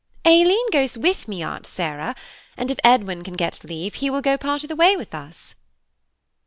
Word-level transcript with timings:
"Aileen 0.25 0.67
goes 0.71 0.97
with 0.97 1.27
me, 1.27 1.43
Aunt 1.43 1.67
Sarah, 1.67 2.15
and 2.57 2.71
if 2.71 2.79
Edwin 2.83 3.23
can 3.23 3.35
get 3.35 3.63
leave, 3.63 3.93
he 3.93 4.09
will 4.09 4.21
go 4.23 4.35
part 4.35 4.63
of 4.63 4.67
the 4.67 4.75
way 4.75 4.97
with 4.97 5.13
us." 5.13 5.53